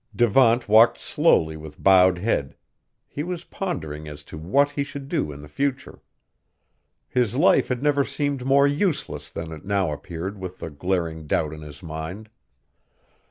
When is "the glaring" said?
10.57-11.27